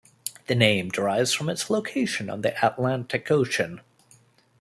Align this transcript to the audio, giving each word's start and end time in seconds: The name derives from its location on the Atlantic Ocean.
The 0.47 0.55
name 0.55 0.89
derives 0.89 1.31
from 1.31 1.47
its 1.47 1.69
location 1.69 2.27
on 2.31 2.41
the 2.41 2.55
Atlantic 2.65 3.29
Ocean. 3.29 3.81